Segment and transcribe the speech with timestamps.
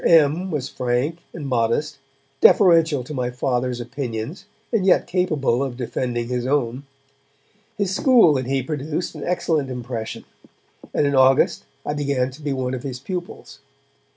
[0.03, 0.49] M.
[0.49, 1.99] was frank and modest,
[2.39, 6.87] deferential to my Father's opinions and yet capable of defending his own.
[7.77, 10.25] His school and he produced an excellent impression,
[10.91, 13.59] and in August I began to be one of his pupils.